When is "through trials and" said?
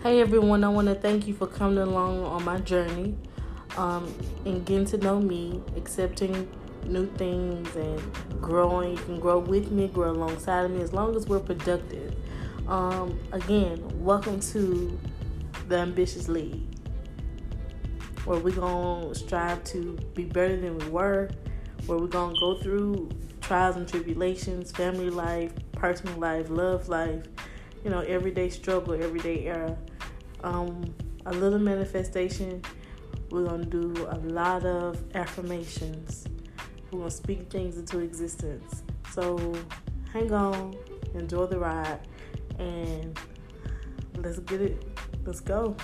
22.58-23.88